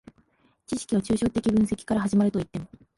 [0.65, 2.65] 知識は抽象的分析から始まるといっても、